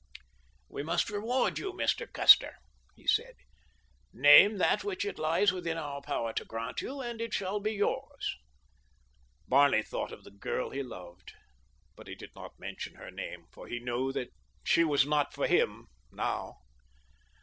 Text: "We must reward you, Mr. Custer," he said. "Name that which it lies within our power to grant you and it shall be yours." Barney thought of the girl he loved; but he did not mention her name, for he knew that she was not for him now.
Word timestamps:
"We 0.67 0.81
must 0.81 1.11
reward 1.11 1.59
you, 1.59 1.73
Mr. 1.73 2.11
Custer," 2.11 2.55
he 2.95 3.05
said. 3.05 3.35
"Name 4.11 4.57
that 4.57 4.83
which 4.83 5.05
it 5.05 5.19
lies 5.19 5.51
within 5.53 5.77
our 5.77 6.01
power 6.01 6.33
to 6.33 6.43
grant 6.43 6.81
you 6.81 7.01
and 7.01 7.21
it 7.21 7.35
shall 7.35 7.59
be 7.59 7.73
yours." 7.73 8.35
Barney 9.47 9.83
thought 9.83 10.11
of 10.11 10.23
the 10.23 10.31
girl 10.31 10.71
he 10.71 10.81
loved; 10.81 11.33
but 11.95 12.07
he 12.07 12.15
did 12.15 12.31
not 12.35 12.57
mention 12.57 12.95
her 12.95 13.11
name, 13.11 13.45
for 13.51 13.67
he 13.67 13.77
knew 13.79 14.11
that 14.13 14.33
she 14.63 14.83
was 14.83 15.05
not 15.05 15.35
for 15.35 15.45
him 15.45 15.85
now. 16.11 16.55